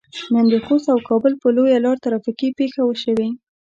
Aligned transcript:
نن 0.33 0.45
د 0.51 0.53
خوست 0.65 0.87
او 0.93 0.99
کابل 1.09 1.33
په 1.41 1.47
لويه 1.55 1.77
لار 1.85 1.97
ترافيکي 2.05 2.49
پېښه 2.59 2.81
شوي. 3.03 3.29